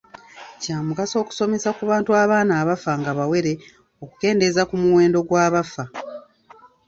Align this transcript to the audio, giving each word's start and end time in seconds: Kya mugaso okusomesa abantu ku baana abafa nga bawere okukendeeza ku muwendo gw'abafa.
Kya 0.61 0.77
mugaso 0.87 1.15
okusomesa 1.23 1.67
abantu 1.85 2.09
ku 2.11 2.15
baana 2.31 2.53
abafa 2.61 2.91
nga 2.99 3.11
bawere 3.17 3.53
okukendeeza 4.03 4.61
ku 4.69 4.75
muwendo 4.81 5.19
gw'abafa. 5.27 5.83